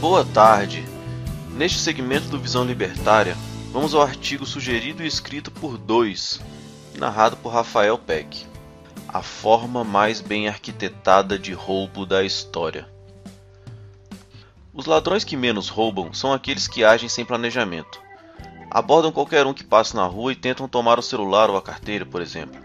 [0.00, 0.82] Boa tarde.
[1.50, 3.36] Neste segmento do Visão Libertária,
[3.70, 6.40] vamos ao artigo sugerido e escrito por dois,
[6.96, 8.46] narrado por Rafael Peck.
[9.06, 12.88] A forma mais bem arquitetada de roubo da história.
[14.72, 18.00] Os ladrões que menos roubam são aqueles que agem sem planejamento.
[18.70, 22.06] Abordam qualquer um que passe na rua e tentam tomar o celular ou a carteira,
[22.06, 22.58] por exemplo.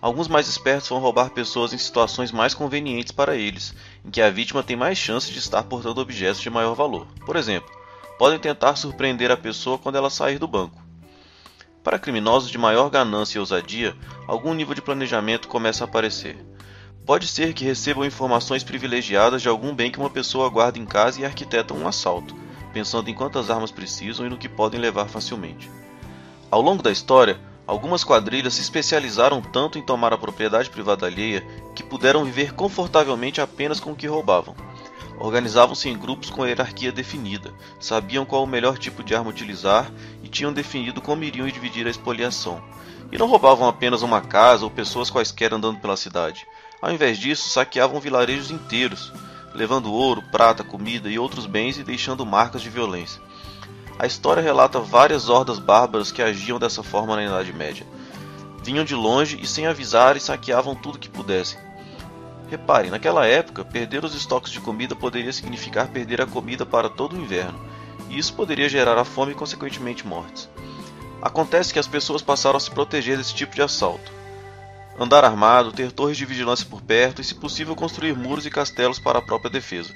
[0.00, 3.74] Alguns mais espertos vão roubar pessoas em situações mais convenientes para eles,
[4.04, 7.06] em que a vítima tem mais chance de estar portando objetos de maior valor.
[7.24, 7.70] Por exemplo,
[8.18, 10.82] podem tentar surpreender a pessoa quando ela sair do banco.
[11.82, 13.96] Para criminosos de maior ganância e ousadia,
[14.26, 16.36] algum nível de planejamento começa a aparecer.
[17.06, 21.20] Pode ser que recebam informações privilegiadas de algum bem que uma pessoa guarda em casa
[21.20, 22.34] e arquitetam um assalto,
[22.72, 25.70] pensando em quantas armas precisam e no que podem levar facilmente.
[26.50, 31.44] Ao longo da história, Algumas quadrilhas se especializaram tanto em tomar a propriedade privada alheia
[31.74, 34.54] que puderam viver confortavelmente apenas com o que roubavam.
[35.18, 39.90] Organizavam-se em grupos com hierarquia definida, sabiam qual o melhor tipo de arma utilizar
[40.22, 42.62] e tinham definido como iriam dividir a expoliação.
[43.10, 46.46] E não roubavam apenas uma casa ou pessoas quaisquer andando pela cidade.
[46.80, 49.12] Ao invés disso, saqueavam vilarejos inteiros,
[49.54, 53.20] levando ouro, prata, comida e outros bens e deixando marcas de violência.
[53.98, 57.86] A história relata várias hordas bárbaras que agiam dessa forma na Idade Média.
[58.62, 61.58] Vinham de longe e sem avisar e saqueavam tudo que pudessem.
[62.50, 67.14] Reparem, naquela época, perder os estoques de comida poderia significar perder a comida para todo
[67.14, 67.58] o inverno,
[68.10, 70.48] e isso poderia gerar a fome e, consequentemente, mortes.
[71.22, 74.12] Acontece que as pessoas passaram a se proteger desse tipo de assalto.
[75.00, 78.98] Andar armado, ter torres de vigilância por perto e, se possível, construir muros e castelos
[78.98, 79.94] para a própria defesa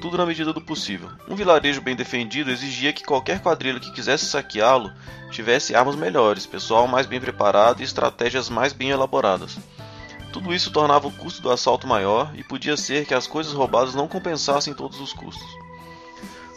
[0.00, 1.08] tudo na medida do possível.
[1.28, 4.92] Um vilarejo bem defendido exigia que qualquer quadrilha que quisesse saqueá-lo
[5.30, 9.58] tivesse armas melhores, pessoal mais bem preparado e estratégias mais bem elaboradas.
[10.32, 13.94] Tudo isso tornava o custo do assalto maior e podia ser que as coisas roubadas
[13.94, 15.46] não compensassem todos os custos.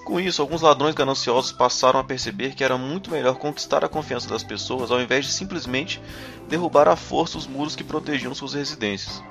[0.05, 4.29] Com isso, alguns ladrões gananciosos passaram a perceber que era muito melhor conquistar a confiança
[4.29, 5.99] das pessoas ao invés de simplesmente
[6.47, 9.21] derrubar à força os muros que protegiam suas residências.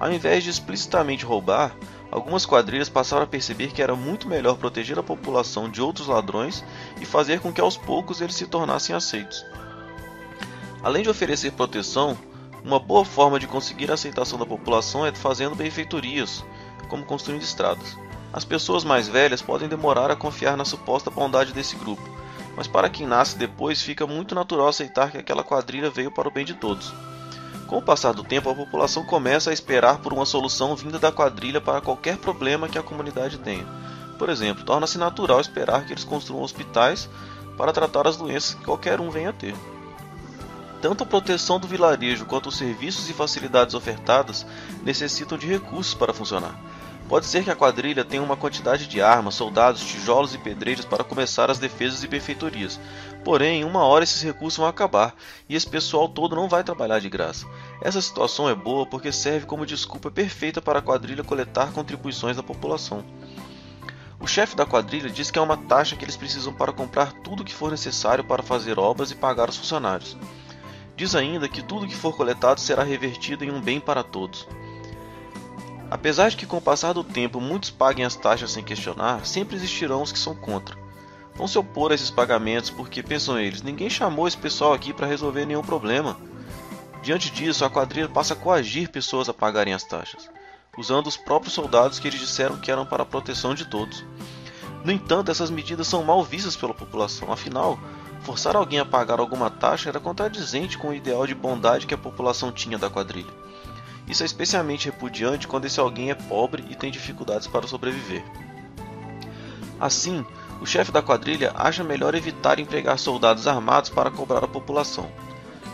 [0.00, 1.76] Ao invés de explicitamente roubar,
[2.10, 6.64] algumas quadrilhas passaram a perceber que era muito melhor proteger a população de outros ladrões
[7.00, 9.44] e fazer com que aos poucos eles se tornassem aceitos.
[10.82, 12.16] Além de oferecer proteção,
[12.62, 16.44] uma boa forma de conseguir a aceitação da população é fazendo benfeitorias,
[16.88, 17.96] como construindo estradas.
[18.32, 22.02] As pessoas mais velhas podem demorar a confiar na suposta bondade desse grupo,
[22.56, 26.30] mas para quem nasce depois fica muito natural aceitar que aquela quadrilha veio para o
[26.30, 26.92] bem de todos.
[27.66, 31.10] Com o passar do tempo, a população começa a esperar por uma solução vinda da
[31.10, 33.66] quadrilha para qualquer problema que a comunidade tenha.
[34.18, 37.08] Por exemplo, torna-se natural esperar que eles construam hospitais
[37.56, 39.54] para tratar as doenças que qualquer um venha a ter.
[40.80, 44.46] Tanto a proteção do vilarejo quanto os serviços e facilidades ofertadas
[44.82, 46.54] necessitam de recursos para funcionar.
[47.08, 51.04] Pode ser que a quadrilha tenha uma quantidade de armas, soldados, tijolos e pedreiros para
[51.04, 52.80] começar as defesas e benfeitorias.
[53.22, 55.14] Porém, uma hora esses recursos vão acabar
[55.48, 57.46] e esse pessoal todo não vai trabalhar de graça.
[57.82, 62.42] Essa situação é boa porque serve como desculpa perfeita para a quadrilha coletar contribuições da
[62.42, 63.04] população.
[64.18, 67.42] O chefe da quadrilha diz que é uma taxa que eles precisam para comprar tudo
[67.42, 70.16] o que for necessário para fazer obras e pagar os funcionários.
[70.96, 74.46] Diz ainda que tudo que for coletado será revertido em um bem para todos.
[75.90, 79.56] Apesar de que com o passar do tempo muitos paguem as taxas sem questionar, sempre
[79.56, 80.76] existirão os que são contra.
[81.34, 85.06] Vão se opor a esses pagamentos porque, pensam eles, ninguém chamou esse pessoal aqui para
[85.06, 86.16] resolver nenhum problema.
[87.02, 90.30] Diante disso, a quadrilha passa a coagir pessoas a pagarem as taxas,
[90.78, 94.04] usando os próprios soldados que eles disseram que eram para a proteção de todos.
[94.84, 97.78] No entanto, essas medidas são mal vistas pela população, afinal,
[98.22, 101.98] forçar alguém a pagar alguma taxa era contradizente com o ideal de bondade que a
[101.98, 103.32] população tinha da quadrilha.
[104.06, 108.22] Isso é especialmente repudiante quando esse alguém é pobre e tem dificuldades para sobreviver.
[109.80, 110.24] Assim,
[110.60, 115.10] o chefe da quadrilha acha melhor evitar empregar soldados armados para cobrar a população.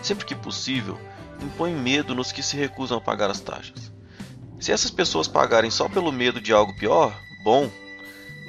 [0.03, 0.99] Sempre que possível,
[1.43, 3.93] impõe medo nos que se recusam a pagar as taxas.
[4.59, 7.71] Se essas pessoas pagarem só pelo medo de algo pior, bom.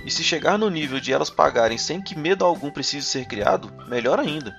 [0.06, 3.72] E se chegar no nível de elas pagarem sem que medo algum precise ser criado,
[3.88, 4.54] melhor ainda.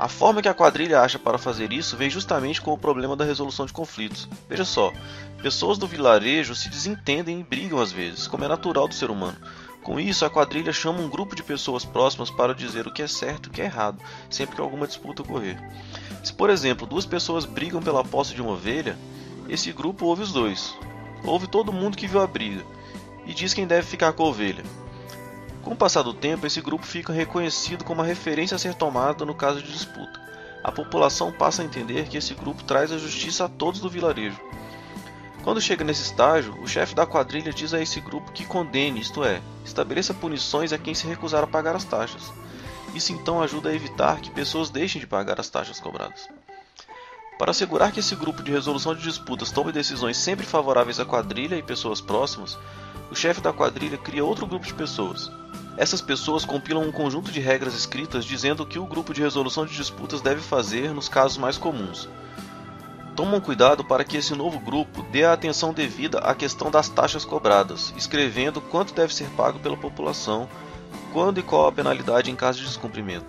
[0.00, 3.22] A forma que a quadrilha acha para fazer isso vem justamente com o problema da
[3.22, 4.26] resolução de conflitos.
[4.48, 4.90] Veja só,
[5.42, 9.36] pessoas do vilarejo se desentendem e brigam às vezes, como é natural do ser humano.
[9.82, 13.06] Com isso, a quadrilha chama um grupo de pessoas próximas para dizer o que é
[13.06, 15.62] certo e o que é errado, sempre que alguma disputa ocorrer.
[16.24, 18.96] Se, por exemplo, duas pessoas brigam pela posse de uma ovelha,
[19.50, 20.74] esse grupo ouve os dois.
[21.24, 22.64] Ouve todo mundo que viu a briga
[23.26, 24.64] e diz quem deve ficar com a ovelha.
[25.62, 29.24] Com o passar do tempo, esse grupo fica reconhecido como uma referência a ser tomada
[29.24, 30.20] no caso de disputa.
[30.64, 34.40] A população passa a entender que esse grupo traz a justiça a todos do vilarejo.
[35.42, 39.24] Quando chega nesse estágio, o chefe da quadrilha diz a esse grupo que condene, isto
[39.24, 42.30] é, estabeleça punições a quem se recusar a pagar as taxas.
[42.94, 46.28] Isso então ajuda a evitar que pessoas deixem de pagar as taxas cobradas.
[47.38, 51.56] Para assegurar que esse grupo de resolução de disputas tome decisões sempre favoráveis à quadrilha
[51.56, 52.58] e pessoas próximas,
[53.10, 55.30] o chefe da quadrilha cria outro grupo de pessoas.
[55.76, 59.64] Essas pessoas compilam um conjunto de regras escritas dizendo o que o grupo de resolução
[59.64, 62.08] de disputas deve fazer nos casos mais comuns
[63.20, 67.22] tomam cuidado para que esse novo grupo dê a atenção devida à questão das taxas
[67.22, 70.48] cobradas, escrevendo quanto deve ser pago pela população,
[71.12, 73.26] quando e qual a penalidade em caso de descumprimento.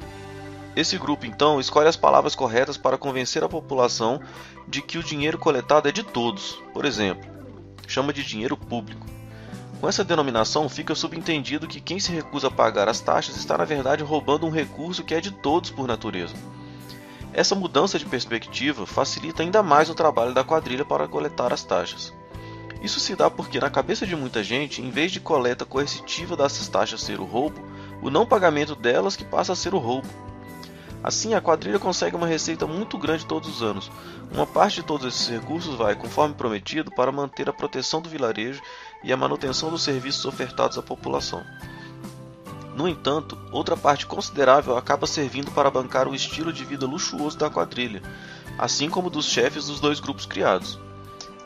[0.78, 4.22] Esse grupo então escolhe as palavras corretas para convencer a população
[4.66, 7.30] de que o dinheiro coletado é de todos, por exemplo,
[7.86, 9.06] chama de dinheiro público.
[9.82, 13.66] Com essa denominação, fica subentendido que quem se recusa a pagar as taxas está, na
[13.66, 16.36] verdade, roubando um recurso que é de todos por natureza.
[17.34, 22.14] Essa mudança de perspectiva facilita ainda mais o trabalho da quadrilha para coletar as taxas.
[22.80, 26.68] Isso se dá porque, na cabeça de muita gente, em vez de coleta coercitiva dessas
[26.68, 27.60] taxas ser o roubo,
[28.04, 30.08] o não pagamento delas que passa a ser o roubo.
[31.04, 33.92] Assim, a quadrilha consegue uma receita muito grande todos os anos.
[34.32, 38.62] Uma parte de todos esses recursos vai, conforme prometido, para manter a proteção do vilarejo
[39.04, 41.44] e a manutenção dos serviços ofertados à população.
[42.76, 47.50] No entanto, outra parte considerável acaba servindo para bancar o estilo de vida luxuoso da
[47.50, 48.02] quadrilha,
[48.58, 50.80] assim como dos chefes dos dois grupos criados.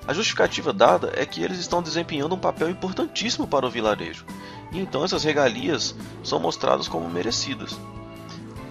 [0.08, 4.24] A justificativa dada é que eles estão desempenhando um papel importantíssimo para o vilarejo,
[4.72, 7.76] e então essas regalias são mostradas como merecidas.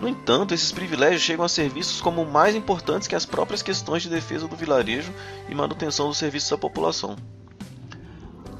[0.00, 4.02] No entanto, esses privilégios chegam a ser vistos como mais importantes que as próprias questões
[4.02, 5.12] de defesa do vilarejo
[5.48, 7.16] e manutenção dos serviços à população.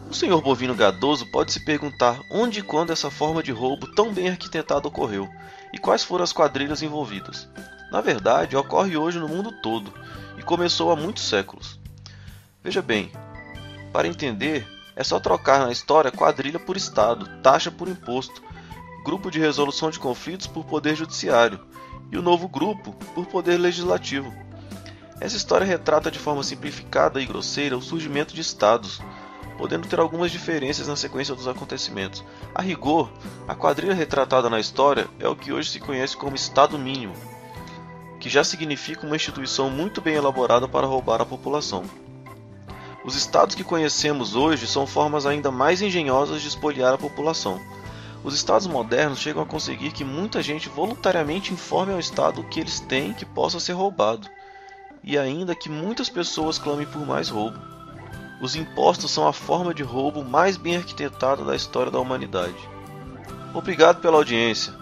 [0.08, 4.12] O senhor bovino gadoso pode se perguntar onde e quando essa forma de roubo tão
[4.12, 5.28] bem arquitetada ocorreu
[5.72, 7.48] e quais foram as quadrilhas envolvidas.
[7.90, 9.92] Na verdade, ocorre hoje no mundo todo
[10.38, 11.80] e começou há muitos séculos.
[12.62, 13.10] Veja bem,
[13.92, 14.66] para entender,
[14.96, 18.40] é só trocar na história quadrilha por Estado, taxa por imposto,
[19.04, 21.60] grupo de resolução de conflitos por poder judiciário
[22.10, 24.32] e o novo grupo por poder legislativo.
[25.20, 29.02] Essa história retrata de forma simplificada e grosseira o surgimento de estados,
[29.58, 32.24] podendo ter algumas diferenças na sequência dos acontecimentos.
[32.54, 33.12] A rigor,
[33.46, 37.14] a quadrilha retratada na história é o que hoje se conhece como Estado Mínimo,
[38.18, 41.84] que já significa uma instituição muito bem elaborada para roubar a população.
[43.04, 47.60] Os estados que conhecemos hoje são formas ainda mais engenhosas de espoliar a população.
[48.24, 52.58] Os estados modernos chegam a conseguir que muita gente voluntariamente informe ao estado o que
[52.58, 54.26] eles têm que possa ser roubado,
[55.02, 57.58] e ainda que muitas pessoas clamem por mais roubo.
[58.40, 62.56] Os impostos são a forma de roubo mais bem arquitetada da história da humanidade.
[63.52, 64.72] Obrigado pela audiência.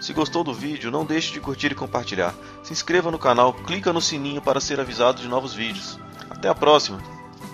[0.00, 2.34] Se gostou do vídeo, não deixe de curtir e compartilhar.
[2.62, 5.98] Se inscreva no canal, clica no sininho para ser avisado de novos vídeos.
[6.30, 7.15] Até a próxima!